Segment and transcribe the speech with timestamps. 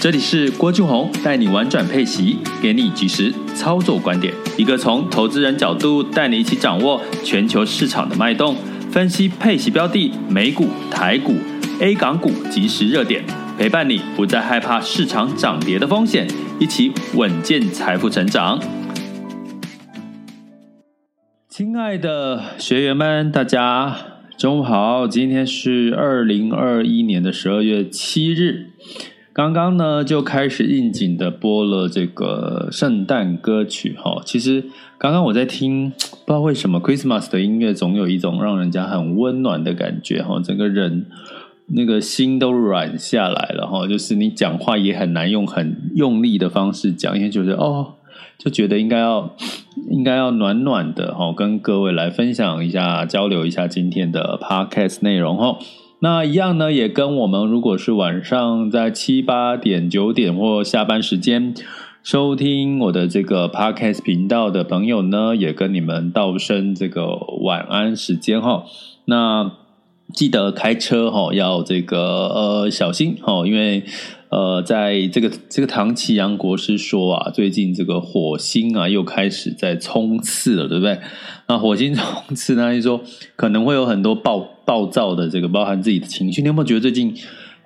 [0.00, 8.56] 这里是郭俊宏带你玩转配息，给你及时操作观点，一个从投资人角度带你一起掌握全球市场的脉动，
[8.90, 11.36] 分析配息标的、美股、台股、
[11.82, 13.22] A 港股即时热点。
[13.58, 16.26] 陪伴你不再害怕市场涨跌的风险，
[16.58, 18.58] 一起稳健财富成长。
[21.50, 23.94] 亲爱的学员们，大家
[24.38, 25.06] 中午好！
[25.06, 28.70] 今天是二零二一年的十二月七日，
[29.40, 34.20] 刚刚呢就开始应景的播了这个圣诞歌曲哈。
[34.22, 34.62] 其实
[34.98, 35.96] 刚刚我在听，不
[36.26, 41.06] 知道为什么 Christmas 的音乐总有一种让人家很温暖的感觉哈，整个人。
[41.72, 47.94] 那个心都软下来了哈，就是你讲话也很难用很用力的方式讲，因为觉得哦，
[48.36, 49.36] 就觉得应该要
[49.88, 55.58] 应该要暖暖的哈，跟各位来分享一下，交流一下今天的 podcast 内容哈。
[56.00, 61.54] 那一样呢，也跟我们如果是晚上在七八点、九点或下班时间
[62.02, 68.64] 收听我的这个 podcast 频道的朋友呢，也跟你们道声这个晚安时间哈。
[69.04, 69.52] 那。
[70.12, 73.82] 记得开车哈，要这个呃小心哈，因为
[74.28, 80.98] 呃，在这个这个唐綺阳国师说啊，最近这个火星啊又开始在冲刺了，对不对？
[81.48, 83.00] 那火星冲刺呢，就说
[83.36, 86.42] 可能会有很多暴暴躁的这个，包含自己的情绪。
[86.42, 87.14] 你有没有觉得最近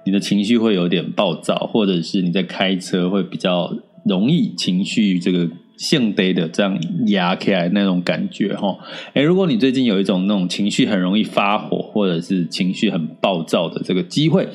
[0.06, 5.48] 你的情绪会有点暴躁，或者是你在开车会比较容易情绪这个？
[5.76, 8.78] 性得的这样压起来那种感觉哈，
[9.14, 14.48] 诶，如果你最近有一种那种情绪很容易发火，或者是情绪很暴躁的这个机会，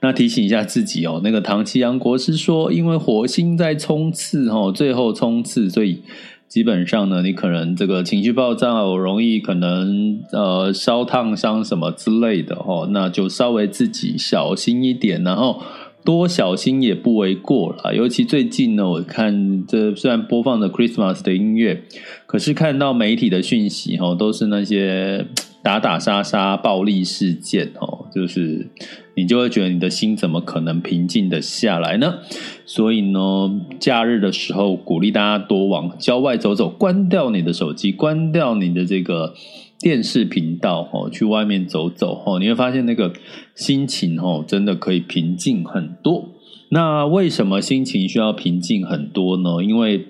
[0.00, 6.02] 那提醒一下自己哦，那个唐綺阳国师说，因为火星在冲刺哈，最后冲刺，所以
[6.48, 15.62] 基本上呢，你可能这个情绪暴躁，容易可能呃烧烫伤什么之类的哈，那就稍微自己小心一点，然后。
[16.04, 21.82] 多小心也不为过啦，尤其最近呢，我看这虽然播放着 Christmas 的音乐，
[22.26, 25.26] 可是看到媒体的讯息哦，都是那些
[25.62, 28.68] 打打杀杀、暴力事件哦，就是
[29.14, 32.18] 你就会觉得你的心怎么可能平静的下来呢？
[32.66, 39.34] 所以呢，假日的时候鼓励大家多往郊外走走，关掉你的手机，关掉你的这个。
[39.82, 43.12] 电视频道哦，去外面走走哦，你会发现那个
[43.56, 46.28] 心情哦，真的可以平静很多。
[46.68, 49.62] 那为什么心情需要平静很多呢？
[49.62, 50.06] 因为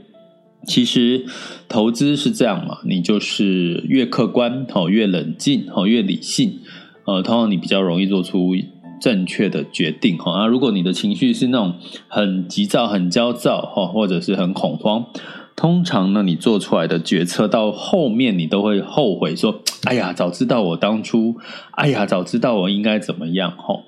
[0.67, 1.25] 其实
[1.69, 6.59] 投资是这样嘛，你就是越客观哦，越冷静哦，越理性，
[7.07, 8.55] 呃，通常你比较容易做出
[9.01, 10.43] 正确的决定哈。
[10.43, 11.75] 啊，如果你的情绪是那种
[12.09, 15.07] 很急躁、很焦躁哈，或者是很恐慌。
[15.55, 21.37] 通常呢，你做出来的决策到后面，你都会后悔，说：“哎呀，早知道我当初，
[21.73, 23.85] 哎呀，早知道我应该怎么样。”吼，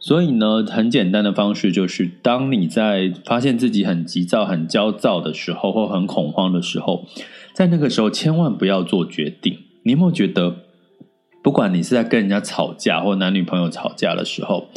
[0.00, 7.04] 所以呢，很简单的方式就是，当你在发现自己很急躁、很焦躁的时候，或很恐慌的时候，
[7.52, 9.58] 在那个时候千万不要做决定。
[9.84, 10.56] 你有没有觉得？
[11.42, 14.68] 不管你是在跟人家吵架，或男女朋友吵架的时候，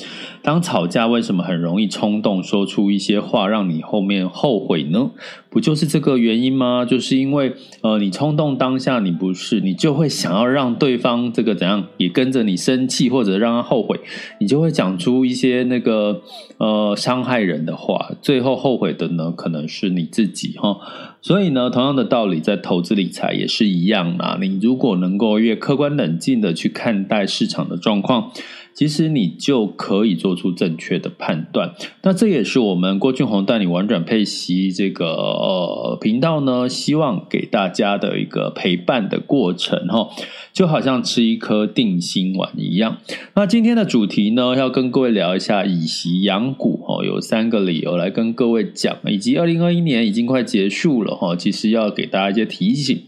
[0.41, 5.11] 当吵架为什么很容易冲动说出一些话，让你后面后悔呢？
[5.55, 6.83] 不就是这个原因吗？
[6.83, 14.01] 就是因为呃，你冲动当下你不是，你就会想要让对方这个怎样也跟着你生气，或者让他后悔，
[14.41, 16.21] 你就会讲出一些那个
[16.57, 20.77] 呃伤害人的话，最后后悔的呢，可能是你自己哈。
[21.21, 24.37] 所以呢，同样的道理，在投资理财也是一样啦。
[24.41, 28.33] 你如果能够越客观冷静的去看待市场的状况，
[28.75, 31.73] 其实你就可以做出正确的判断。
[32.03, 40.09] 那这也是我们郭俊宏带你玩转配息这个呃频道呢，希望给大家的一个陪伴的过程哈，
[40.51, 42.97] 就好像吃一颗定心丸一样。
[43.33, 53.01] 那今天的主题呢，要跟各位聊一下以息养股哦，有三个理由来跟各位讲，以及二零二一年已经快结束了哈，其实要给大家一些提醒。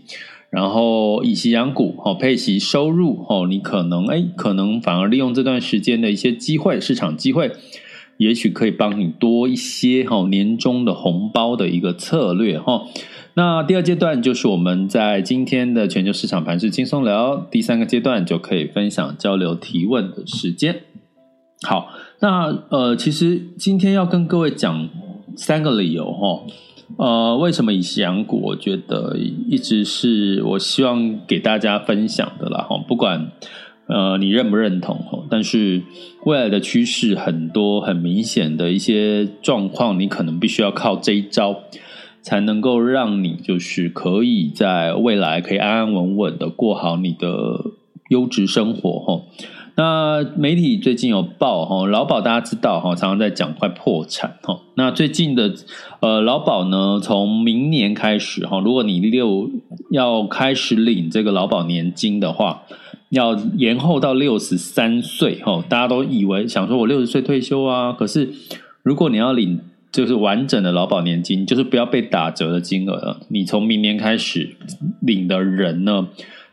[0.50, 7.52] 然后以息养股，哦，配息收入，哦，你可能，哎，可能反而利用这段时间的一些机会，市场机会，
[8.16, 12.84] 也许可以帮你多一些，哈，年终的红包的一个策略，哈。
[13.34, 20.84] 那第二阶段就是我们在今天的全球市场盘势轻松聊，第三个阶段就可以分享交流提问的时间。
[21.62, 21.90] 好，
[22.22, 24.90] 那呃，其实今天要跟各位讲
[25.36, 26.44] 三个理由，哈。
[26.95, 28.39] 呃，为什么以息养股？
[28.42, 32.66] 我觉得一直是我希望给大家分享的啦。
[32.68, 33.31] 哈，不管
[33.88, 35.84] 呃你认不认同哈，但是
[36.24, 41.63] 未来的趋势很多很明显的一些状况，你可能必须要靠这一招，
[42.22, 47.28] 才能够让你就是可以在未来可以安安稳稳的过好你的
[48.10, 49.22] 优质生活哈。
[49.77, 54.59] 那媒体最近有报哈，劳保大家知道哈，常常在讲快破产哈。
[54.74, 55.53] 那最近的
[56.00, 59.47] 呃劳保呢，从明年开始哈，如果你六
[59.91, 62.63] 要开始领这个劳保年金的话，
[63.12, 65.63] 要延后到六十三岁哈。
[65.69, 68.33] 大家都以为想说我六十岁退休啊，可是
[68.81, 69.59] 如果你要领
[69.91, 74.56] 就是完整的劳保年金，就是不要被打折的金额，你从明年开始
[75.01, 76.07] 领的人呢，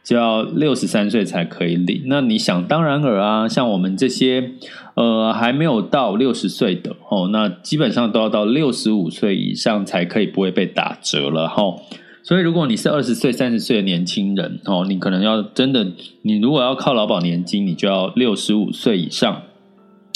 [0.04, 4.50] 就要六十三岁才可以领，那你想当然尔啊，像我们这些
[4.94, 11.80] 呃还没有到六十岁的哦，那基本上都要到六十五岁以上才可以不会被打折了哈、哦。
[12.22, 15.90] 所以如果你是二十岁、三十岁的年轻人哦，你可能要真的，
[16.22, 19.42] 你如果要靠劳保年金，你就要六十五岁以上。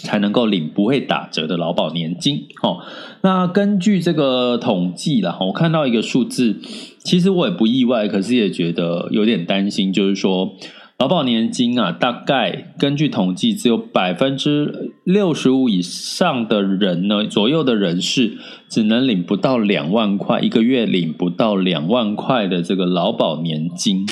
[0.01, 2.47] 才能够领不会打折的劳保年金。
[2.63, 2.85] 哦，
[3.23, 6.61] 那根据这个统计啦，我看到一个数字，
[7.05, 10.55] 其实我也不意外，可是也觉得有点担心，就是说
[10.99, 18.37] 劳保年金啊，大概根据统计，只有百分之六十五以上的人呢，左右的人士
[18.69, 24.07] 只能领不到两万块，一个月领不到两万块的这个劳保年金。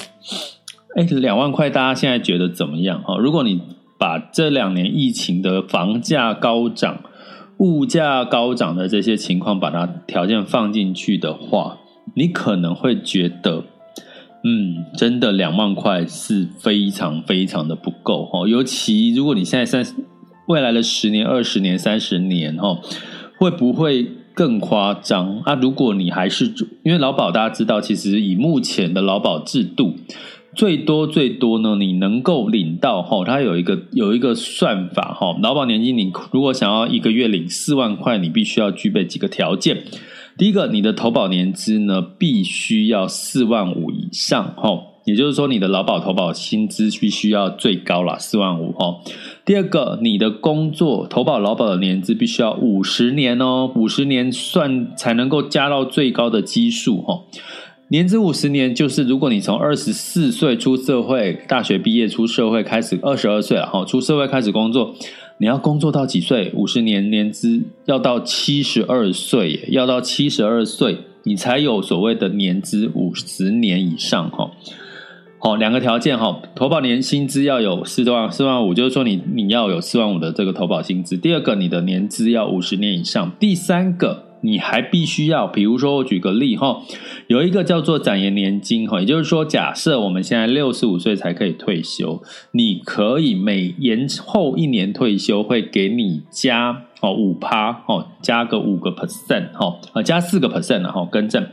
[0.94, 3.02] 哎，两万块，大家现在觉得怎么样？
[3.02, 3.60] 哈，如果你
[3.98, 7.02] 把这两年疫情的房价高涨、
[7.58, 11.78] 物价高涨的这些情况，把它条件放进去的话，
[12.14, 13.64] 你可能会觉得，
[14.44, 18.48] 嗯，真的两万块是非常非常的不够哈。
[18.48, 19.84] 尤其如果你现在三
[20.46, 22.78] 未来的十年、二十年、三十年哈，
[23.38, 25.54] 会不会更夸张啊？
[25.54, 26.46] 如果你还是
[26.84, 29.96] 因为劳保，大家知道，其实以目前的劳保制度。
[30.54, 39.82] 最多最多呢，你能够领到哈，它有一个有一个算法哈，劳保年金你如果想要一个月领四万块，你必须要具备几个条件。
[40.38, 49.00] 第一个，你的投保年资呢必须要四万五以上哈，也就是说你的劳保投保薪资必须要最高啦，四万五哈。
[49.46, 57.22] 第二个，你的工作投保劳保的年资必须要五十年哦，五十年算才能够加到最高的基数哈。
[57.88, 64.94] 年资五十年，就是如果你从二十四岁出社会，大学毕业出社会开始，二十二岁了哈，出社会开始工作，
[65.38, 66.50] 你要工作到几岁？
[66.54, 74.50] 五十年年资要到七十二岁，要到七十二岁，你才有所谓的年资五十年以上哈。
[75.38, 81.16] 好，两个条件哈，投保年薪资要有四万四万五，就是说你你要有四万五的这个投保薪资。
[81.16, 83.30] 第二个，你的年资要五十年以上。
[83.38, 84.24] 第三个。
[84.46, 86.80] 你还必须要，比如说我举个例哈，
[87.26, 92.22] 有一个叫做展延年金哈，也就是说，假设我们现在六十五岁才可以退休，
[92.52, 101.44] 你可以每延后一年退休，会给你加哦五趴哦，加个五个 percent 哈，啊加四个 percent 然后更正。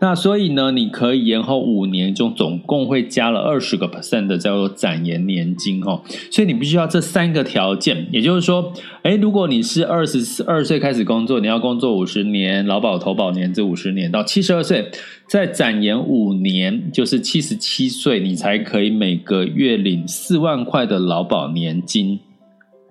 [0.00, 6.02] 那所以呢，你可以延后五年，就总共会加了二十个 percent 的叫做展延年金哦。
[6.30, 8.72] 所以你必须要这三个条件，也就是说，
[9.04, 14.90] 诶，如果你是二十二岁开始工作，你要工作五十年，劳保投保年资五十年到七十二岁，
[15.26, 22.20] 再展延五年，就是七十七岁，你才可以每个月领四万块的劳保年金。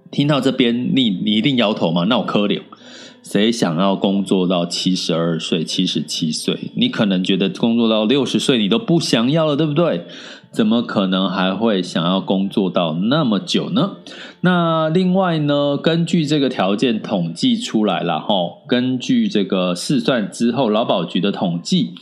[0.10, 2.06] 听到这边，你你一定摇头吗？
[2.06, 2.62] 那我可怜。
[3.24, 6.72] 谁想要工作到七十二岁、七十七岁？
[6.76, 10.06] 你可能觉得工作到六十岁你都不想要了，对不对？
[10.52, 13.96] 怎么可能还会想要工作到那么久呢？
[14.42, 18.28] 那另外呢，根据这个条件统计出来了哈，
[18.68, 21.96] 根据这个试算之后，劳保局的统计，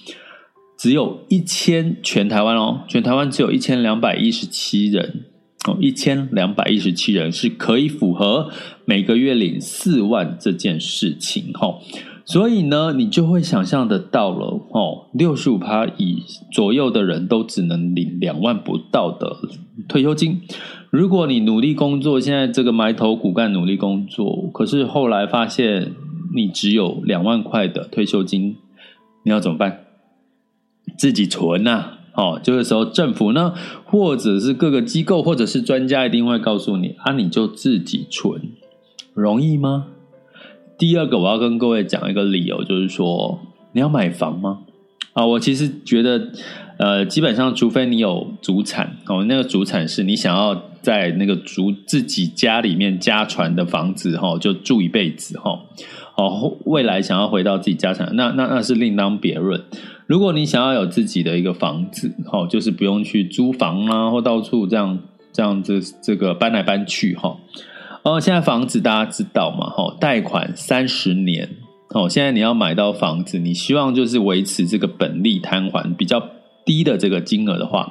[0.77, 5.25] 只有一千全台湾哦，全台湾只有一千两百一十七人
[5.67, 8.49] 哦，一千两百一十七人是可以符合
[8.85, 11.79] 每个月领四万这件事情，哈。
[12.23, 19.37] 所以呢，你就会想象得到了哦，六十五趴以左右的人都只能领两万不到的
[19.87, 20.41] 退休金。
[20.91, 25.93] 如果你努力工作，现在这个埋头苦干努力工作，可是后来发现
[26.33, 28.55] 你只有两万块的退休金，
[29.23, 29.85] 你要怎么办？
[30.97, 33.53] 自己存呐、啊，哦，这个时候政府呢，
[33.85, 38.41] 或者是各个机构，或者是专家一定会告诉你啊，你就自己存，
[39.13, 39.87] 容易吗？
[40.77, 43.39] 第二个，我要跟各位讲一个理由，就是说
[43.71, 44.59] 你要买房吗？
[45.13, 46.31] 啊，我其实觉得，
[46.77, 55.59] 呃，基本上除非你有祖产哦，那个祖产是你想要在那个祖自己家里面家传的房子哈，就住一辈子哈，
[56.15, 59.63] 哦，未来想要回到自己家产，那那那是另当别论。
[60.11, 64.99] 如果你想要有自己的一个房子，哈，就是不用去租房啊，或到处这样
[65.31, 67.37] 这样子这个搬来搬去哈。
[68.03, 69.69] 哦，现在房子大家知道嘛？
[69.69, 71.51] 哈，贷款三十年。
[71.91, 76.21] 哦，现在你要买到房子，你希望就是维持这个本利摊还比较
[76.65, 77.89] 低的这个金额的话，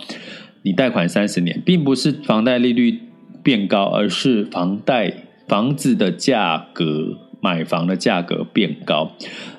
[0.61, 3.01] 你贷款三十年，并不是房贷利率
[3.43, 9.13] 变高，而是房贷房子的价格，买房的价格变高。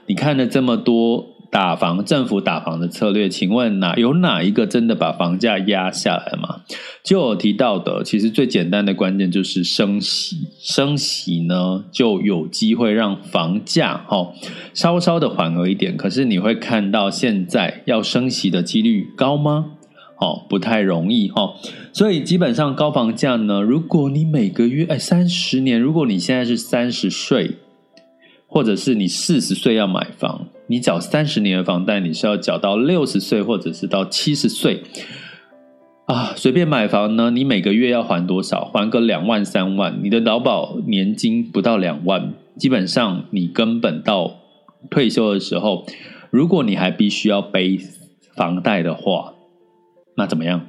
[0.06, 1.31] 你看了这么多。
[1.52, 6.62] 打房，政府打房的策略，请问哪有哪一个真的把房价压下来吗？
[7.04, 14.32] 就有提到的，其实最简单的关键就是升息，升息呢就有机会让房价哈
[14.74, 15.98] 稍稍的缓和一点。
[15.98, 19.72] 可是你会看到现在要升息的几率高吗？
[20.22, 21.56] 哦，不太容易哈。
[21.92, 27.58] 所以基本上高房价呢，如果你每个月哎三十年，如果你现在是三十岁，
[28.52, 30.50] 或者是你四十岁要买房。
[30.68, 34.84] 你缴三十年的房贷，你是要缴到六十岁，或者是到七十岁
[36.06, 36.34] 啊？
[36.36, 38.66] 随便买房呢，你每个月要还多少？
[38.74, 44.40] 还个两万三万，你的劳保年金不到两万，基本上你根本到
[44.90, 45.86] 退休的时候，
[46.30, 47.80] 如果你还必须要背
[48.36, 49.34] 房贷的话，
[50.18, 50.68] 那怎么样？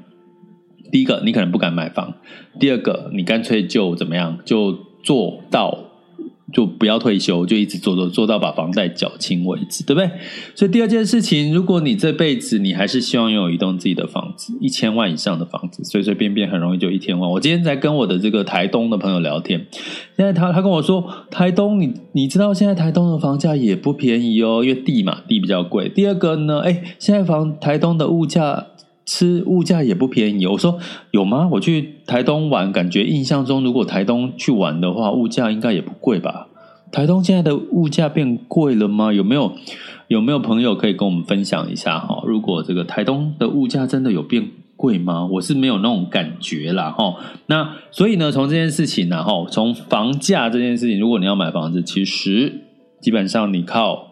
[0.92, 2.14] 第一个，你可能不敢买房；
[2.60, 4.72] 第二个，你干脆就怎么样，就
[5.02, 5.91] 做到。
[6.52, 10.10] 就不要退休，就一直做做做到把房贷缴清为止，对不对？
[10.54, 17.30] 所以第二件事情，如果你这辈子你还是希望拥有一栋自己的房子，一千万以上的房子，随随便便很容易就一千万。
[17.30, 19.66] 我今天在跟我的这个台东的朋友聊天，
[20.16, 25.88] 现在他他跟我说，台东你你知道现在台东的房价也不便宜哦，因为地嘛，地比较贵。
[25.88, 28.66] 第二个呢，哎，现在房台东的物价。
[29.04, 30.78] 吃物价也不便宜，我说
[31.10, 31.48] 有吗？
[31.52, 36.48] 我去台东玩，感觉印象中，如果台东去玩的话，物价应该也不贵吧？
[36.92, 39.12] 台东现在的物价变贵了吗？
[39.12, 39.52] 有没有
[40.08, 42.22] 有没有朋友可以跟我们分享一下哈？
[42.26, 45.26] 如果这个台东的物价真的有变贵吗？
[45.26, 47.16] 我是没有那种感觉啦哈。
[47.46, 52.62] 那所以呢，从这件事情呢哈，从房价这件事情，如果你要买房子，其实
[53.00, 54.11] 基本上你靠。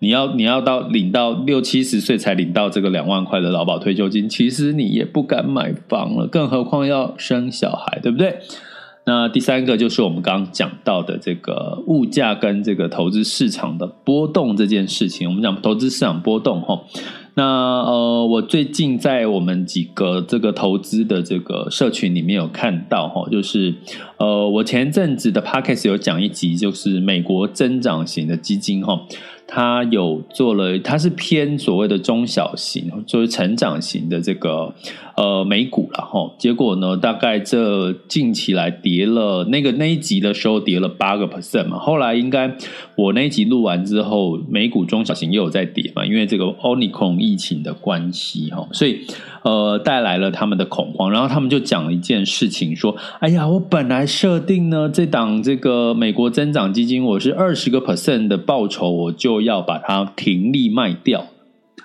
[0.00, 8.38] 你要你要到领到六七十岁才领到这个两万块的劳保退休金，其实你也不敢买房了，更何况要生小孩，对不对？
[9.06, 15.28] 那第三个就是我们刚刚讲到的这个物价跟这个投资市场的波动这件事情。
[15.28, 16.80] 我们讲投资市场波动哈，
[17.34, 17.44] 那
[17.82, 23.74] 呃，我最近在我们几个这个投资的这个社群里面有看到哈，就是
[24.16, 29.02] 呃，我前阵子的 podcast 有讲一集，就是美国增长型的基金哈。
[29.46, 34.74] 他有做了，他是偏所谓的中小型，就是成长型的这个
[35.16, 36.34] 呃美股了哈。
[36.38, 41.78] 结果呢，大概这近期来跌了，那个那一集的时候跌了八个 percent 嘛。
[41.78, 42.56] 后来应该
[42.96, 49.00] 我那一集录完之后，美股中小型又有在跌嘛，因为这个 Omicron 疫情的关系哈，所以。
[49.44, 61.26] 呃，带来了他们的恐慌，然后他们就讲了一件事情，说：“哎呀，我本来设定呢，这档这个美国增长基金，我是二十个 percent 的报酬，我就要把它停利卖掉。”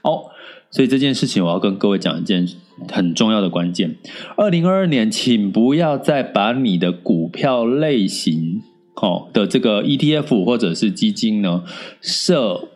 [0.03, 0.31] 哦，
[0.71, 2.47] 所以这件事情我要跟各位讲一件
[2.89, 3.97] 很重要的关键：
[4.37, 8.61] 二零二二年，请不要再把你的股票类型，
[8.95, 11.65] 哦的这个 ETF 或者是基金呢
[11.99, 12.69] 设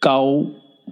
[0.00, 0.44] 高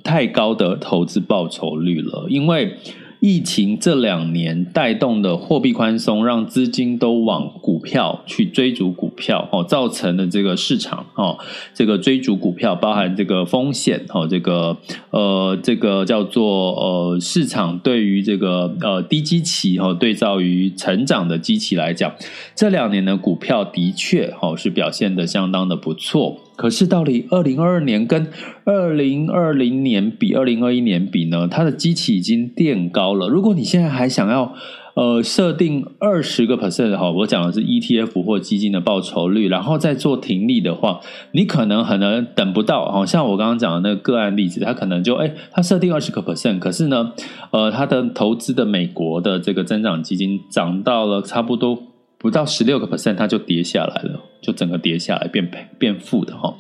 [0.05, 2.77] 太高的投资报酬率了，因为。
[3.25, 11.39] 疫情这两年带动的货币宽松，让资金都往股票去追逐股票，哦，造成的这个市场，哦，
[11.73, 14.77] 这个追逐股票包含这个风险，哦，这个
[15.11, 22.13] 呃，这个叫做呃，市场对于这个呃低基期，哦，对照于成长的基期来讲，
[22.57, 26.41] 这两年的股票的确，哦，是表现得相当的不错。
[26.57, 28.29] 可是到底二零二二年跟
[28.65, 31.49] 二零二零年比，二零二一年比呢？
[31.49, 33.29] 它的基期已经垫高了。
[33.29, 34.55] 如果你现在还想要
[34.95, 47.13] 呃，设定二十个 percent 哈，我讲的是 ETF 或基金的报酬率，然后再做停利的话，你可能很难等不到，好像我刚刚讲的那个个案例子，他可能就哎，他设定二十个 percent，可是呢，
[47.53, 51.83] 呃，他的投资的美国的这个增长基金涨到了差不多
[52.19, 56.55] 不到十六个 percent，它就跌下来了，就整个跌下来变赔变负的哈。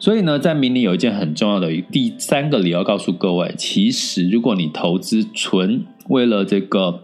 [0.00, 7.02] 所以呢，在明年有一件很重要的第三个理由告诉各位，其实如果你投资纯为了这个。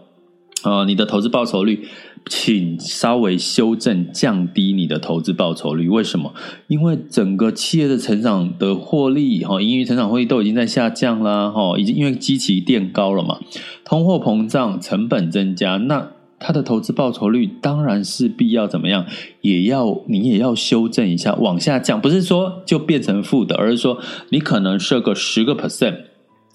[0.63, 1.85] 呃，你的投资报酬率，
[2.27, 5.89] 请稍微修正降低你的投资报酬率。
[5.89, 6.33] 为什么？
[6.67, 13.39] 因为整个企业的成长的获利，哈，盈余成长获利都已经在下降啦，哈，已经因为基期垫高了嘛，
[13.83, 19.05] 通货膨胀，成本增加，那它的投资报酬率当然是必要怎么样，
[19.41, 25.97] 也要你也要修正一下，往下降，不是说就变成负的，而是说你可能设个十个 percent。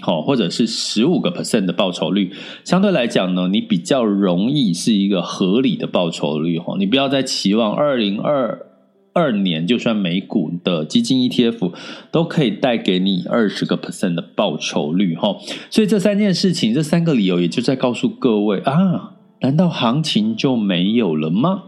[0.01, 2.31] 好，或者是十五个 percent 的报酬率，
[2.63, 6.77] 相对来讲呢，你比较容易是一个合理的报酬率哈。
[6.79, 8.65] 你不要再期望二零二
[9.13, 11.73] 二年，就算美股的基金 ETF
[12.13, 15.37] 都可以带给你二十个 percent 的报酬率哈。
[15.69, 21.65] 所以这三件事情，这三个理由，也就在告诉各位啊，难道行情就没有了吗？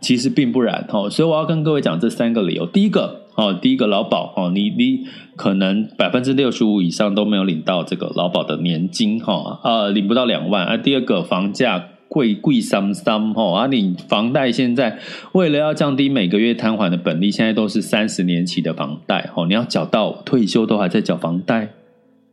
[0.00, 1.10] 其实并不然哈。
[1.10, 2.66] 所以我要跟各位讲这三个理由。
[2.66, 3.23] 第一个。
[3.36, 10.76] 哦，第一个劳保哦，你你可能百分之六十五以上都没有领到这个劳保的年金哈，呃，领不到两万啊。
[10.76, 14.98] 第二个房价贵贵三三哈，啊，你房贷现在
[15.32, 21.70] 为了要降低每个月摊还的本利，现在都是三十年期的房贷哦，你要缴到退休都还在缴房贷，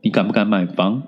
[0.04, 1.02] 你敢不敢买房？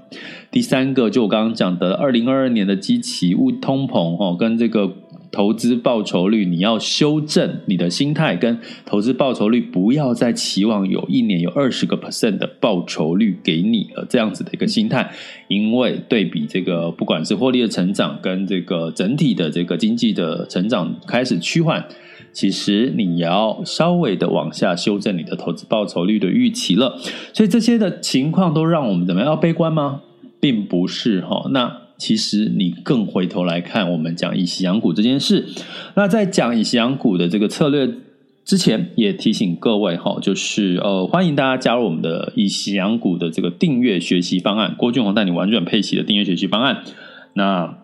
[0.50, 4.92] 第三个就我刚刚讲的二零二二年的基期物通膨哦，跟这个。
[5.34, 15.12] 投资报酬率，你要修正你的心态，跟投资报酬率不要再期望有一年有二十个 percent 的报酬率给你了，这样子的一个心态，
[15.48, 21.84] 因为对比这个不管是获利的成长跟这个整体的这个经济的成长开始趋缓，
[22.32, 27.00] 其实你要稍微的往下修正你的投资报酬率的预期了。
[27.34, 29.32] 所以这些的情况都让我们怎么样？
[29.32, 30.02] 要悲观吗？
[30.40, 31.83] 并不是哈，那。
[32.04, 35.48] 其实你更回头来看，我们讲以息养股这件事。
[35.96, 37.90] 那在讲以息养股的这个策略
[38.44, 46.84] 之前，也提醒各位哈，就是呃，欢迎大家加入我们的以息养股的这个订阅学习方案，郭俊宏带你玩转配息的订阅学习方案。
[47.36, 47.78] 那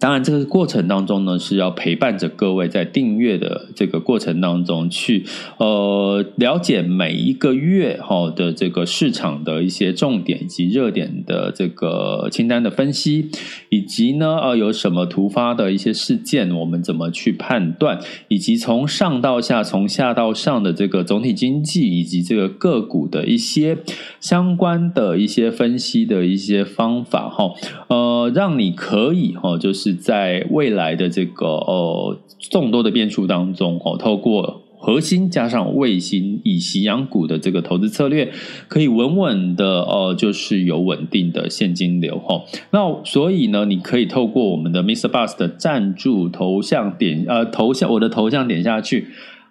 [0.00, 5.26] 当然，这个过程当中呢，是要陪伴着各位在订阅的这个过程当中去
[5.58, 13.28] 呃了解每一个月哈的这个市场的一些重点以及热点的这个清单的分析，
[13.68, 23.76] 以及呢呃有什么突发的一些事件，我们怎么去判断，以及从上到下、从下到上的这个总体经济以及这个个股的一些
[24.18, 27.50] 相关的一些分析的一些方法哈
[27.88, 29.89] 呃，让你可以哈就是。
[29.94, 38.32] 在未来的这个呃众多的变数当中哦，透过核心加上卫星以息养股的这个投资策略，
[38.66, 42.42] 可以稳稳的哦，就是有稳定的现金流哈。
[42.70, 45.10] 那所以呢，你可以透过我们的 Mr.
[45.10, 49.08] Bus 的赞助头像点呃头像我的头像点下去，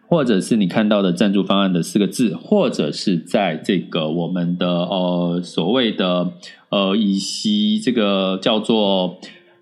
[0.08, 6.32] 或者是你看到的赞助方案的四个字，或者是在这个我们的呃所谓的
[6.70, 9.20] 呃以息这个叫做。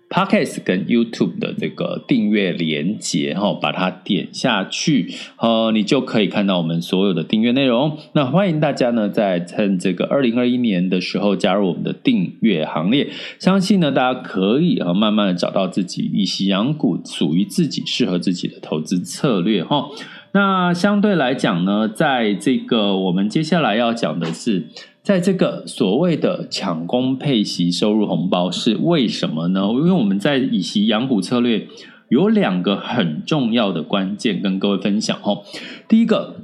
[0.08, 7.98] Podcast 跟 YouTube 的这个订阅连结，哈，把它点下去，呃，你就可以看到我们所有的订阅内容。
[8.14, 13.10] 那欢迎大家呢，在趁这个二零二一年的时候加入我们的订阅行列。
[13.38, 19.90] 相信呢，大家可以啊，慢慢的找到自己以息养股属于自己适合自己的投资策略，哈。
[20.32, 24.68] 那相对来讲呢，在这个我们接下来要讲的是。
[25.08, 29.62] 在这个所谓的抢攻配息收入红包是为什么呢？
[29.72, 31.66] 因为我们在以息养股策略
[32.10, 35.44] 有两个很重要的关键跟各位分享哦。
[35.88, 36.34] 第一个，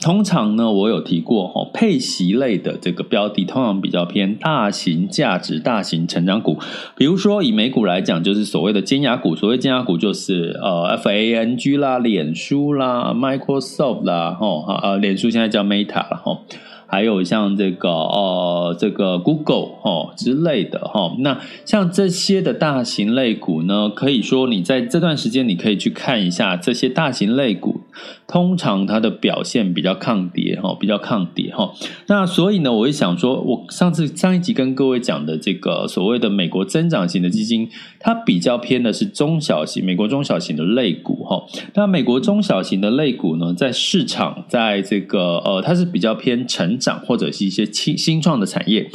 [0.00, 6.60] 通常呢，我有提过哦，配息类的这个标的通常比较偏大型价值、大型成长股。
[6.96, 9.34] 比如说以美股来讲，就是所谓的尖牙股。
[9.34, 16.42] 所谓尖牙股就是呃，FANG 啦、脸书啦、Microsoft 啦，吼呃，脸书现在叫 Meta 了吼。
[16.86, 27.80] 还有像这个呃，这个 Google 哦之类的哈，那像这些的大型类股呢，可以说你在这段时间你可以去看一下这些大型类股。
[28.28, 31.72] 通常它的表现比较抗跌哈，比较抗跌哈。
[32.08, 37.68] 那所以呢，我会想说，我上次上一集跟各位讲的这个所谓的美国增长型的基金，
[38.00, 41.44] 它比较偏的是中小型美国中小型的类股哈。
[41.74, 48.90] 那美国中小型的类股呢，在市场在这个呃，它是比较偏成长或者是一些新新创的产业。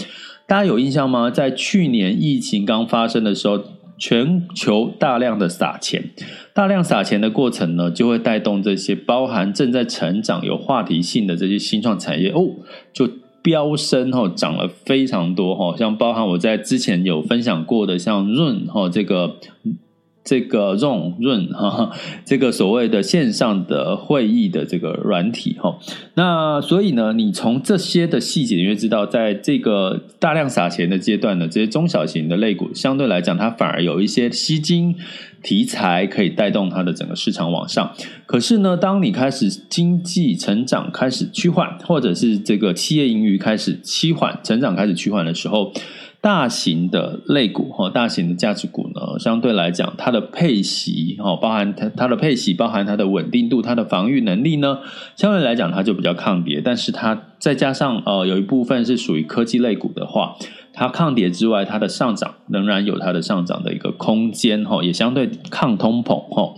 [0.45, 1.31] 大家有印象吗？
[1.31, 3.59] 在去年疫情刚发生的时候。
[4.01, 6.09] 全球大量的撒钱，
[6.55, 12.41] 大量撒钱的过程呢，就会带动这些包含正在成长、有话题性的这些新创产业哦，
[12.91, 13.07] 就
[13.43, 19.35] 飙升哈，涨了非常多哈，像包含我在之前有分享过的，像润哈这个。
[20.31, 21.91] 这个 Zoom 润哈，
[22.23, 25.77] 这个所谓的线上的会议的这个软体哈，
[26.13, 34.95] 那所以呢，你从这些的细节，你会知道，在这个大量撒钱的阶段呢，这些中小型的类股相对来讲，它反而有一些吸金
[35.43, 37.91] 题材可以带动它的整个市场往上。
[38.25, 45.73] 可是呢，当你开始经济成长开始趋缓，或者是这个企业盈余开始趋缓，成长开始趋缓的时候。
[46.21, 54.77] 大型的类股哈，大型的价值股呢，相对来讲，它的配息哈，包含它它的配息，包含它的稳定度，它的防御能力呢，
[55.15, 56.61] 相对来讲它就比较抗跌。
[56.63, 60.35] 但是它再加上呃，有一部分是属于科技类股的话，
[60.73, 66.53] 它抗跌之外，它的上涨仍然有它的上涨的一个空间哈，也相对抗通膨哈。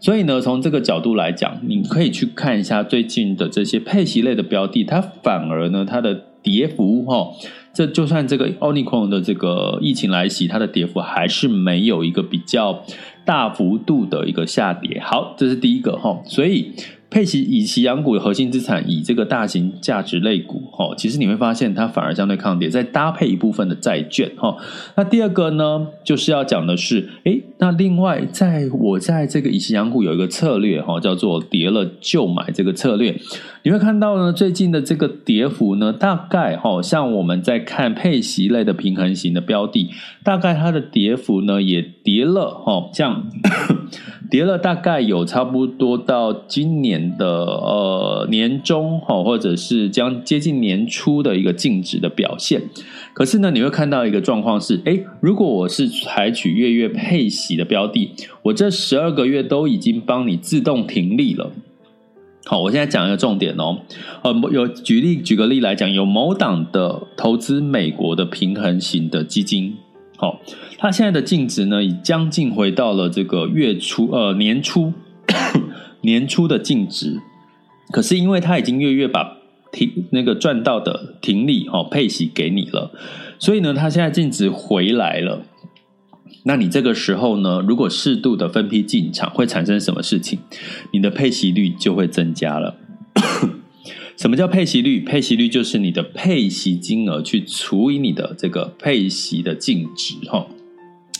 [0.00, 7.28] 所以呢，从这个角度来讲，你可以去看一下最近的这些配息类的标的，它反而呢，它的跌幅哈。
[7.74, 12.84] 这就算这个 Omicron 的这个疫情来袭，它的跌幅还是没有一个比较
[13.24, 15.00] 大幅度的一个下跌。
[15.00, 16.72] 好，这是第一个哈，所以。
[17.10, 24.56] 配息以其养股的核心资产，以这个大型价值类股，哈，其实你会发现它反而相对抗跌，再搭配一部分的债券，哈。
[24.96, 33.16] 那第二个呢，就是要讲的是，诶，那另外在我在这个以其养股有一个策略，哈，叫做跌了就买这个策略。
[33.64, 39.88] 你会看到呢，最近的这个跌幅呢，大概哈，像我们在看配息类的平衡型的标的，
[40.22, 43.24] 大概它的跌幅呢也跌了，哈， 像。
[44.30, 52.60] 跌了大概有差不多到今年的呃年中哈，或者是将接近年初的一个净值的表现。
[53.12, 58.10] 可是呢，你会看到一个状况是，诶，如果我是采取月月配息的标的，
[58.42, 61.52] 我这十二个月都已经帮你自动停利了。
[62.46, 63.78] 好，我现在讲一个重点哦，
[64.22, 69.76] 呃，有举例举个例来讲，有某档的投资美国的平衡型的基金。
[70.18, 70.40] 好，
[70.76, 74.92] 它现在的净值呢，已将近回到了这个月初呃年初
[76.02, 77.18] 年初的净值。
[77.90, 79.38] 可是因为它已经月月把
[79.72, 82.90] 停那个赚到的停利哦配息给你了，
[83.38, 85.40] 所以呢，它现在净值回来了。
[86.46, 90.38] 那你这个时候呢，如果适度的分批进场，会产生什么事情？
[90.92, 92.76] 你的配息率就会增加了。
[94.16, 95.00] 什么叫配息率？
[95.00, 100.46] 配息率就是你的配息金额去除以你的这个配息的净值，哈。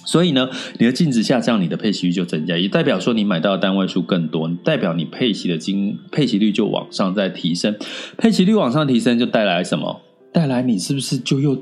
[0.05, 7.75] 所以呢，你的净值下降，你的配息率就增加，也代表说你买到的单位数更多，代表你配息的金配息率就往上再提升。
[8.19, 10.03] 配息率往上提升，就带来什么？
[10.31, 11.57] 带来你是不是就又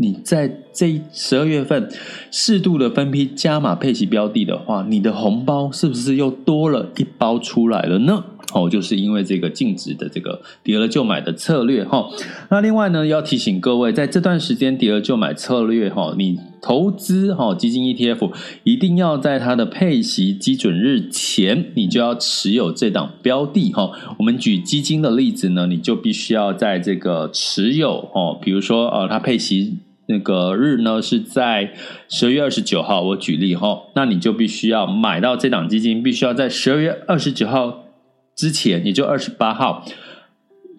[0.00, 1.88] 你在这十二月份
[2.30, 8.24] 适度的分批加码配息标的的话，你的红包是不是又多了一包出来了呢？
[8.54, 12.08] 哦，就是因为这个净值的这个跌了就买的策略哈。
[12.48, 18.32] 那另外呢，要提醒各位，在这段时间跌了就买策略哈，你投资哈基金 ETF
[18.62, 23.90] 一定要在它的配息基准日前，你就要持有这档标的哈。
[24.18, 31.74] 我们举基金的例子呢，你就必须要在这个持有哦，比如说呃，它配息那个日呢是在
[32.08, 37.84] 十二月二十九号，我举例哈，那你就必须要买到这档基金，必须要在十二月二十九号。
[38.34, 39.84] 之前也就二十八号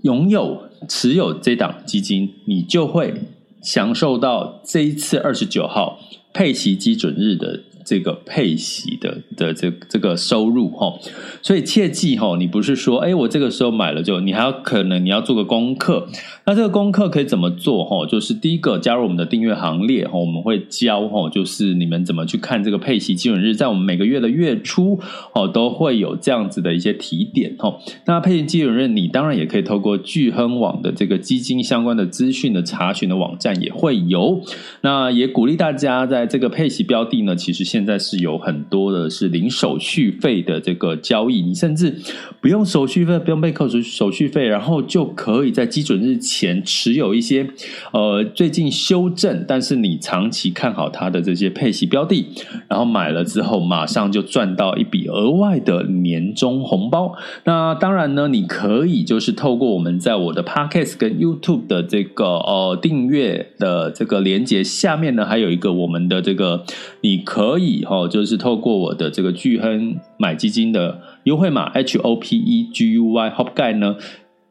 [0.01, 3.13] 拥有持有这档基金，你就会
[3.61, 5.99] 享受到这一次二十九号
[6.33, 7.61] 配息基准日的。
[7.85, 10.93] 这个配息的的这这个收入哈，
[11.41, 16.07] 所以切记哈，你不是说哎，我这个时候买了就，你还要可能你要做个功课。
[16.49, 18.07] 那这个功课可以怎么做哈？
[18.07, 24.99] 就是第一个加入我们的订阅行列哈，我们会教哈，就是你们怎么去看这个配息基准日，在我们每个月的月初
[25.35, 27.77] 哦，都会有这样子的一些提点哈。
[28.05, 34.41] 那配息基准日，你当然也可以透过聚亨网的这个基金相关的资讯的查询的网站也会有。
[34.81, 41.95] 那也鼓励大家在这个配息标的呢，其实现在是有很多的是零手续费的这个交易，你甚至
[42.41, 47.47] 不用手续费，不用被扣除手续费，然后就可以在基准日期前持有一些
[47.93, 52.25] 呃最近修正，但是你长期看好它的这些配息标的，
[52.67, 57.15] 然后买了之后马上就赚到一笔额外的年终红包。
[57.45, 66.65] 那当然呢，你可以就是透过我们在我的 Podcast 跟 YouTube 的这个呃订阅的这个连接下面呢，还有一个我们的这个
[67.01, 67.69] 你可以。
[67.69, 73.95] 以后就是透过我的这个巨亨买基金的优惠码 H O P E G U Y Hop Guy 呢，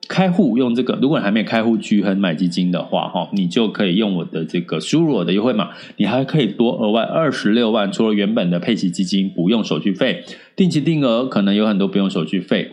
[0.08, 5.68] 开户用这个，如果你还没有开户巨亨买基金的话，哈，你就可以用我的这个输入我的优惠码，
[5.98, 10.24] 你还可以多额外二十六万，除了原本的配息基金不用手续费，
[10.56, 12.72] 定期定额可能有很多不用手续费。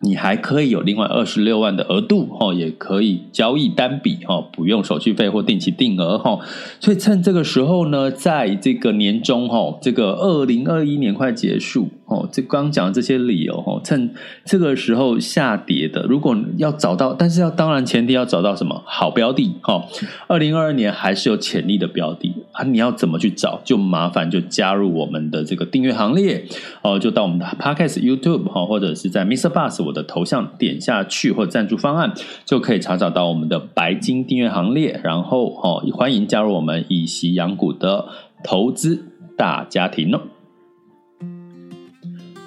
[0.00, 6.38] 你还可以有另外二十六万的额度哈，也可以交易单笔哈，不用手续费或定期定额哈。
[6.80, 14.14] 所以趁这个时候呢，在这个年终哈，这个二零二一年快结束哦，这刚讲的这些理由哦，趁
[14.44, 19.84] 这个时候下跌的，如果要找到，但是要当然前提要找到什么好标的哈。
[20.28, 23.60] 二零二二年还是有潜力的标的啊，你要怎么去找？
[23.64, 26.44] 就麻烦就加入我们的这个订阅行列
[26.82, 29.50] 哦，就到我们的 Podcast YouTube 哈，或者是在 Mr.
[29.50, 29.82] Bus。
[29.84, 32.14] 我的头像点下去或赞助方案，
[32.44, 38.06] 就可以查找到我们的白金订阅行列，然后哦，欢迎加入我们以息养股的
[38.44, 39.04] 投资
[39.36, 40.20] 大家庭哦。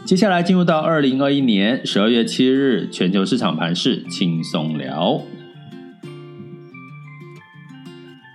[0.09, 5.21] 接下来进入到二零二一年十二月七日全球市场盘势轻松聊。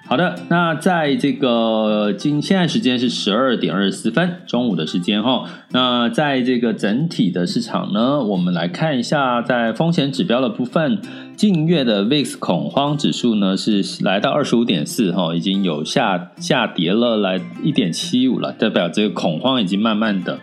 [0.07, 5.51] 好的，那在这个今现在时间是十二点二十四分，中午的时间哈。
[5.73, 11.03] 那在这个整体的市场呢，我们来看一下，在风险指标的部分，
[11.37, 20.39] 近月的 VIX 恐慌指数呢是来到二十五点四哈，已经有下下跌了来一点七五了，代表这个恐慌已经慢慢的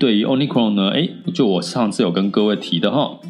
[0.00, 3.20] 对于 Omicron 呢，哎，就我上次有跟各位提的哈，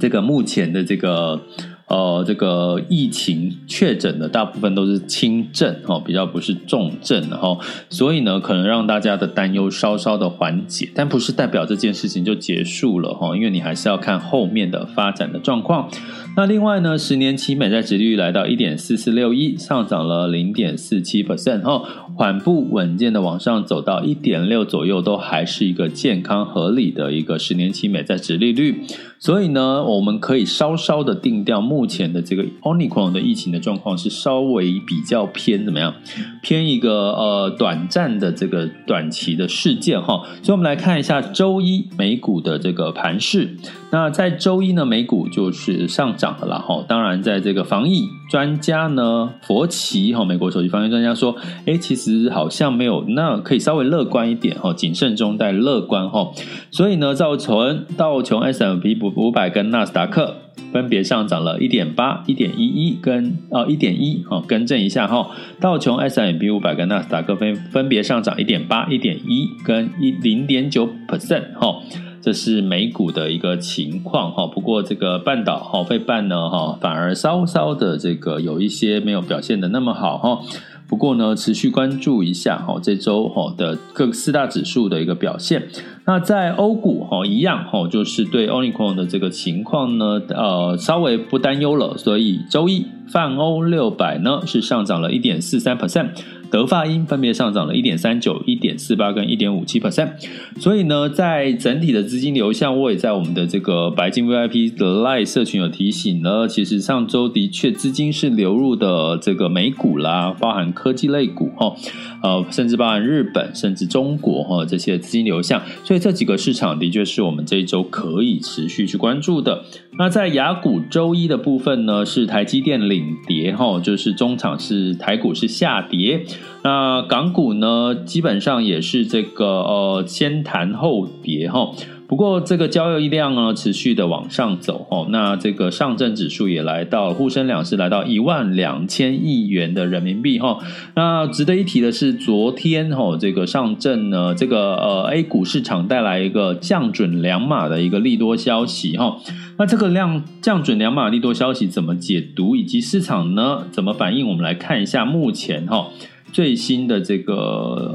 [0.00, 1.42] 这个目前的这个。
[1.90, 7.58] 呃，这个疫情确诊的大部分都是轻症哈，比较不是重症哈，
[7.88, 15.90] 所以呢，可能让大家的担忧稍稍的缓解，但不是代表这件事情就结束了哈，因为你还是要看后面的发展的状况。
[16.36, 21.82] 那另外呢，十年期美债殖率来到一点四四六一，上涨了零点四七 percent 哈，
[22.20, 28.82] 缓步稳健的往上走到一点六左右，都还是一个健康合理的一个十年期美债殖利率。
[29.18, 35.94] 所以呢，我们可以稍稍的定调，目前的这个 Omicron 的疫情的状况是稍微比较偏怎么样？
[36.42, 40.22] 偏一个呃短暂的这个短期的事件哈。
[40.42, 43.56] 所以我们来看一下周一美股的这个盘势。
[43.90, 46.84] 那在周一呢，美股就是上涨了啦哈。
[46.86, 56.30] 当然，在这个防疫专家呢，佛奇哈，美国首席防疫专家说，诶，其实好像没有，那可以稍微乐观一点哈，谨慎中带乐观哈。
[56.70, 59.10] 所以呢，造成道琼 S&P 不。
[59.16, 60.36] 五百跟纳斯达克
[60.72, 65.32] 分别上涨了一点八、一点一一跟呃一点一，哦，更正一下哈。
[65.60, 71.82] 道琼 S M P 五百跟纳斯达克分分别上涨一点八、一点一跟一零点九 percent 哈。
[72.22, 74.46] 这是美股的一个情况哈。
[74.46, 80.40] 不过这个半岛哈费半呢哈，反而稍稍的这个有一些没有表现的那么好哈。
[80.86, 85.68] 不过呢，持续关注一下哈，这周哈的各四大指数的一个表现。
[86.04, 91.96] 那在欧股哈一样哈，就是对 Omicron 的这个情况呢，呃，稍微不担忧了。
[91.96, 96.08] 所以周一泛欧六百呢是上涨了一点四三 percent。
[96.50, 100.10] 德发英分别上涨了一点三九、一点四八跟一点五七 percent，
[100.58, 106.48] 所以呢，在整体的资金流向，我也在我们的这个白金 VIP 的 Live 社群有提醒呢。
[106.48, 111.74] 其实上周的确资金是流入的这个美股啦，包含科技类股哈，
[112.22, 119.62] 呃，甚至包含日本，甚至中国哈这些资金流向，所以这几个市场的确是我们这一周可以持续去关注的。
[119.98, 126.24] 那在雅股周一的部分呢，是台积电领跌哈，就是中场是台股是下跌。
[126.62, 131.70] 那港股呢，基本上也是这个呃先弹后跌哈。
[132.06, 135.06] 不过这个交易量呢，持续的往上走哈。
[135.10, 140.58] 那这个上证指数也来到沪深两市来到一万两千亿元的人民币哈。
[140.96, 149.18] 那值得一提的是，昨天哈这个上证呢，这个呃 A 股市场带来一个降准两码的一个利多消息哈。
[149.56, 154.26] 那这个量降准两码利多消息怎么解读，以及市场呢怎么反应？
[154.26, 155.86] 我们来看一下目前哈
[156.32, 157.34] 最新的这个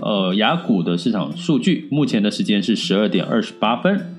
[0.01, 1.87] 呃雅股的市场数据。
[1.91, 4.11] 目前的时间是十二点二十八分。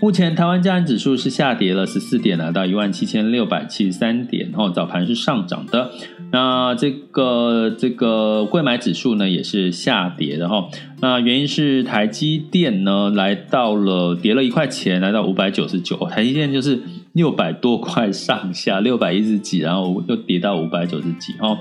[0.00, 4.52] 目前台湾加权指数是下跌了十四点，来到一万七千六百七十三点。
[4.54, 5.90] 哦，早盘是上涨的。
[6.30, 10.68] 那这个这个柜买指数呢也是下跌的哈。
[11.00, 15.96] 那原因是台积电呢来到了跌了一块钱，来到五百九十九。
[16.06, 16.80] 台积电就是
[17.14, 21.58] 六百多块上下，六百一十几，然后又跌到五百九十几哈。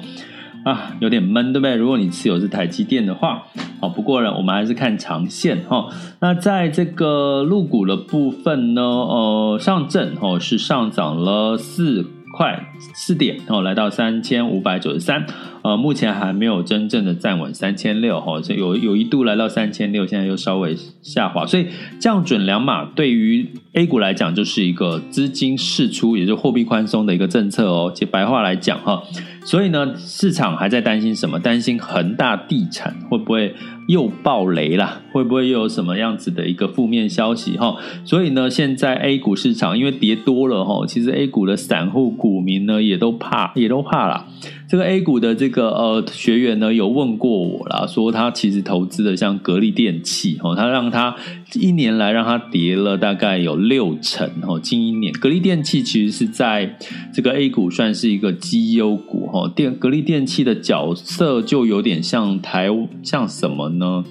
[0.67, 1.77] 啊，有点闷，对不对？
[1.77, 3.41] 如果你持有是台积电的话，
[3.80, 5.89] 好，不过呢，我们还是看长线哦。
[6.19, 12.06] 那在这个入股的部分呢，呃，上证哦是上涨了四
[12.38, 15.25] 块四点哦，来到三千五百九十三。
[15.67, 21.45] 呃，目前还没有真正的站稳三千六哈，所以有有一度来到三千六，现在又稍微下滑。
[21.45, 21.67] 所以
[21.99, 27.91] 降准两码对于 A 股来讲就是一个资金释出，也就是货币宽松的一个政策哦。
[27.93, 29.03] 其实白话来讲哈，
[29.43, 31.38] 所以呢，市场还在担心什么？
[31.38, 33.53] 担心恒大地产会不会？
[33.88, 37.77] 又爆雷了，会不会又有什么样子的一个负面消息哈？
[38.03, 44.25] 所以呢，现在 A 股市场因为跌多了哈，其实 A 股的散户股民呢也都怕，也都怕了。
[44.69, 51.15] 这个 A 股的这个呃学员呢有问过我啦，说他其实投资的像格力电器哦，他让他
[51.53, 56.77] 一年来让他跌了大概有六成哦，近一年格力电器其实是在
[57.13, 62.67] 这个 A 股算是一个绩优股哦，电格力电器的角色就有点像台
[63.01, 64.03] 像什么呢？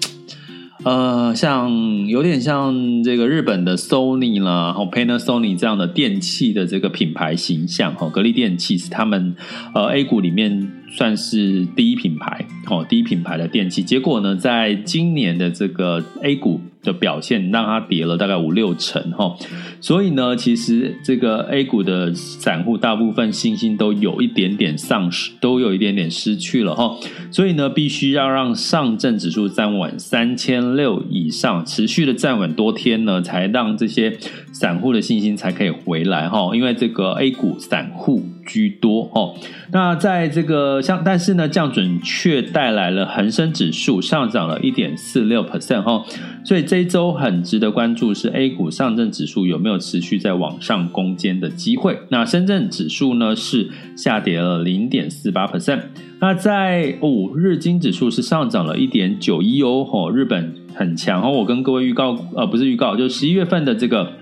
[0.83, 9.35] 呃，像有点像这个日本的 Sony 啦，哦 Panasonic 这样的电器的这个品牌形象，哈，格力电器是他们
[9.73, 13.81] 呃 A 股里面算是第一品牌，哦，第一品牌的电器。
[13.83, 16.61] 结果呢，在今年的这个 A 股。
[16.83, 19.35] 的表现让它跌了大概五六成哈，
[19.81, 26.95] 所以呢，其实这个 A 股的散户大部分信心都有一点点丧失，都有一点点失去了哈，
[27.31, 34.17] 所以呢，必须要让上证指数站稳三千六以上，持续的站稳多天呢，才让这些
[34.51, 39.35] 散户的信心才可以回来哈，因为这个 A 股散户居多哦。
[39.73, 46.05] 那在这个像，但是呢，降准却带来了恒生指数上涨了一点四六 percent 哈，
[46.47, 51.99] 所以这一周很值得关注是 A 股上证指数有没有持续在往上攻坚的机会。
[52.07, 55.81] 那深圳指数呢是下跌了零点四八 percent。
[56.21, 61.29] 那在哦，日经指数是上涨了一点九一哦，哦，日本很强哦。
[61.31, 64.13] 我跟各位预告，呃，不是预告，就是十一月份的这个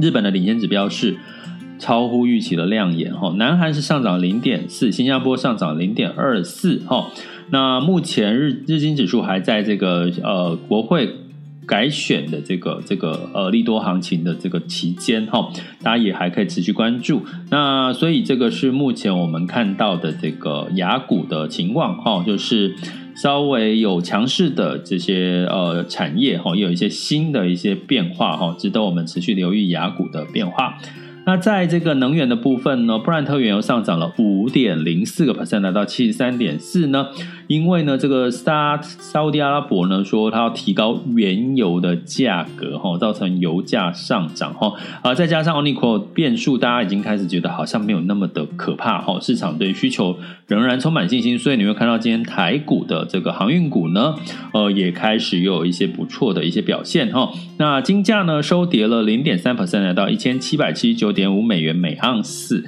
[0.00, 1.18] 日本的领先指标是。
[1.76, 7.10] 超乎预期的亮眼哈，南韩是上涨零点四，新加坡上涨零点二四哈。
[7.50, 11.12] 那目前日日经指数还在这个呃国会
[11.66, 15.50] 改选的这个这个呃利多行情的这个期间哈，
[15.82, 17.22] 大家也还可以持续关注。
[17.50, 22.74] 那所以这个是目前我们看到的这个雅股的情况哈，就是
[23.14, 30.78] 稍微有强势的这些呃产业哈，也有一些新的一些变化哈，值得我们持续留意雅股的变化。
[31.26, 37.06] 那在这个能源的部分呢，布兰特原油上涨了五点零四个 percent，来到七十三点四呢。
[37.46, 54.14] 因为呢，这个沙沙乌地阿拉伯呢说，它要提高原油的价格，哈，造成油价上涨，哈，啊，再加上奥尼克变数，大家已经开始觉得好像没有那么的可怕，哈，市场对需求仍然充满信心，所以你会看到今天台股的这个航运股呢，
[54.52, 57.30] 呃，也开始有一些不错的一些表现，哈。
[57.58, 62.64] 那金价呢收跌了零点三 percent，来到一千七百七十九点五美元每盎司。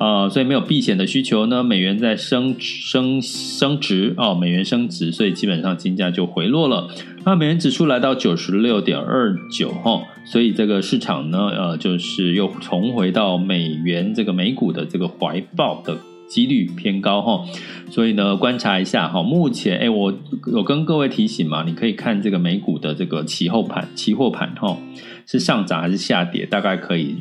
[0.00, 6.88] 呃，所以没有避险的需求呢，美元在升升升值哦，美元升值，所以基本上金价就回落了。
[7.26, 17.44] 那美元指数来到九十六点二九哈，所以这个市场呢，呃，就是又重回到美元这个美股的这个怀抱的几率偏高哈。
[17.90, 20.14] 所以呢，观察一下哈，目前哎，我
[20.46, 24.78] 有跟各位提醒嘛，你可以看这个美股的这个期后盘、期货盘哈，
[25.26, 27.16] 是上涨还是下跌，大概可以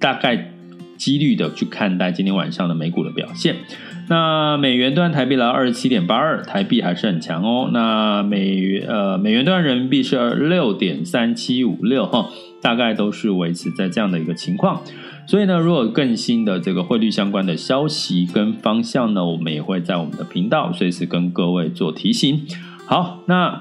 [0.00, 0.50] 大概。
[0.96, 3.56] 几率的去看待今天晚上的美股的表现。
[4.08, 7.70] 那美元兑台币来到二十七点八二，台币还是很强哦。
[7.72, 12.28] 那美元呃美元兑人民币是六点三七五六哈，
[12.62, 14.82] 大概都是维持在这样的一个情况。
[15.26, 22.46] 所以呢，如果更新的这个汇率相关的消息跟方向呢，我们也会在我们的频道随时跟各位做提醒。
[22.86, 23.60] 好，那。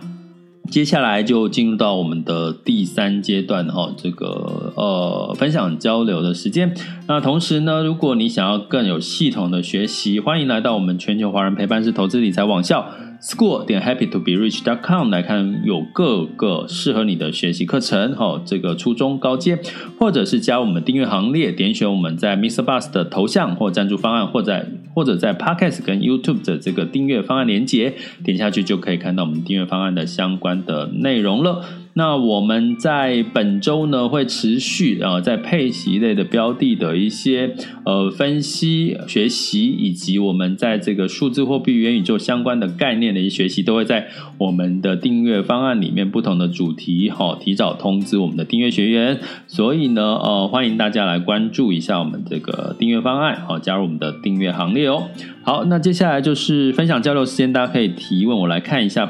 [0.69, 6.75] 接下来就进入到我们的第三阶段哈，这个呃分享交流的时间。
[7.07, 12.89] 那同时呢，如果你想要更有系统的学习，欢迎来到我们全球华人陪伴式投资理财网校。
[13.21, 14.63] School 点 happytoberich.
[14.63, 19.59] 点 com 来看有各个适合你的学习课程，哈，这个初中高阶，
[19.99, 22.63] 或者是加我们订阅行列，点选我们在 Mr.
[22.63, 31.63] Bus 的头像或赞助方案，或在或者在 Podcast 跟 YouTube 的这个订阅方案连接，点下去就可以看到我们订阅方案的相关的内容了。
[31.97, 37.55] 那我们在本周呢，会持续啊，在配息类的标的的一些
[37.85, 49.21] 呃分析学习，以及我们在这个数字货币元宇宙相关的概念的一些学习，都会在我们的订阅方案里面不同的主题哈，提早通知我们的订阅学员。
[49.47, 55.03] 所以呢，呃，欢迎大家来关注一下我们这个订阅方案，好，加入我们的订阅行列哦。
[55.43, 59.09] 好，那接下来就是分享交流时间，大家可以提问，我来看一下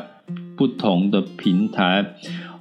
[0.56, 2.14] 不同的平台。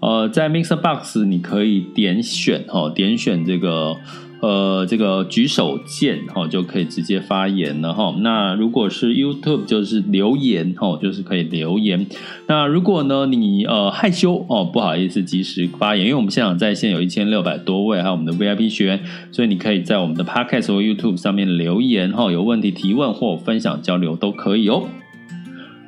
[0.05, 3.97] 呃，在 Mixer Box 你可以点选哦，点选这个
[4.41, 8.15] 呃这个举手键哈，就可以直接发言了哈。
[8.19, 12.07] 那如果是 YouTube 就是留言哈，就是可以留言。
[12.47, 19.01] 那如果呢你呃害羞哦，不好意思及时发言，因为我们现场在线有一千六百多位，还有我们的 VIP 学员，
[19.33, 24.87] 所以你可以在我们的 Podcast 或 YouTube 上面留言哈，有问题提问或分享交流都可以哦。